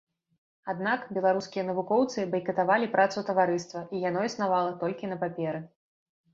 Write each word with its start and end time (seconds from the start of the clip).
Аднак 0.71 1.03
беларускія 1.17 1.65
навукоўцы 1.67 2.25
байкатавалі 2.33 2.89
працу 2.97 3.25
таварыства, 3.29 3.79
і 3.95 4.03
яно 4.09 4.27
існавала 4.33 4.77
толькі 4.83 5.15
на 5.15 5.23
паперы. 5.25 5.65